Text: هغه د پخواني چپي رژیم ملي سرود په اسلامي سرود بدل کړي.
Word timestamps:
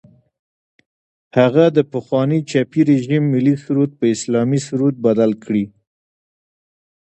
هغه 1.37 1.65
د 1.77 1.79
پخواني 1.93 2.39
چپي 2.51 2.81
رژیم 2.91 3.23
ملي 3.33 3.55
سرود 3.63 3.91
په 3.99 4.05
اسلامي 4.15 4.59
سرود 4.67 4.95
بدل 5.05 5.31
کړي. 5.43 5.65